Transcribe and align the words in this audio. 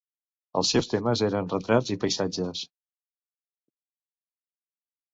Els 0.61 0.71
seus 0.75 0.89
temes 0.93 1.23
eren 1.27 1.51
retrats 1.53 1.93
i 1.97 1.99
paisatges. 2.05 2.65